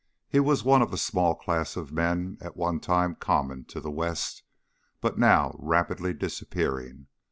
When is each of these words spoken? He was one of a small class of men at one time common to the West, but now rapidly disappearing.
He 0.27 0.39
was 0.39 0.63
one 0.63 0.81
of 0.81 0.91
a 0.91 0.97
small 0.97 1.35
class 1.35 1.75
of 1.75 1.91
men 1.91 2.39
at 2.41 2.57
one 2.57 2.79
time 2.79 3.13
common 3.13 3.65
to 3.65 3.79
the 3.79 3.91
West, 3.91 4.41
but 4.99 5.19
now 5.19 5.55
rapidly 5.59 6.11
disappearing. 6.11 7.05